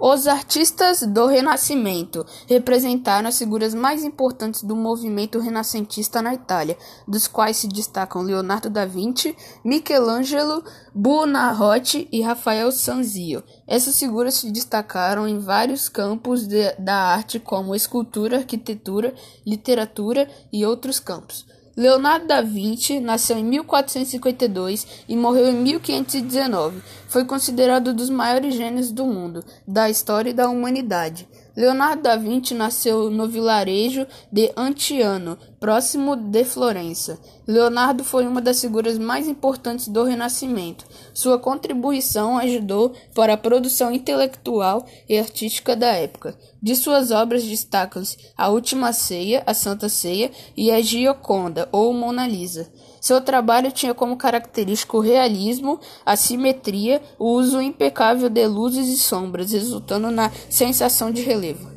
[0.00, 6.76] Os artistas do Renascimento representaram as figuras mais importantes do movimento renascentista na Itália,
[7.06, 13.44] dos quais se destacam Leonardo da Vinci, Michelangelo, Buonarroti e Rafael Sanzio.
[13.66, 19.14] Essas figuras se destacaram em vários campos de, da arte, como escultura, arquitetura,
[19.46, 21.46] literatura e outros campos.
[21.74, 26.82] Leonardo da Vinci nasceu em 1452 e morreu em 1519.
[27.08, 31.26] Foi considerado um dos maiores gênios do mundo, da história e da humanidade.
[31.56, 37.20] Leonardo da Vinci nasceu no vilarejo de Antiano, próximo de Florença.
[37.46, 40.84] Leonardo foi uma das figuras mais importantes do Renascimento.
[41.14, 46.36] Sua contribuição ajudou para a produção intelectual e artística da época.
[46.60, 52.26] De suas obras destacam-se A Última Ceia, A Santa Ceia e A Gioconda ou Mona
[52.26, 52.68] Lisa.
[53.00, 58.98] Seu trabalho tinha como característica o realismo, a simetria, o uso impecável de luzes e
[58.98, 61.70] sombras, resultando na sensação de relevo.